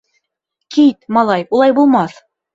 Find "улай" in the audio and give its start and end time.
1.57-1.77